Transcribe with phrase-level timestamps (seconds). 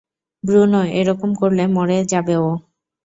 [0.43, 2.49] Bruno, এরকম করলে মরে যাবে ও!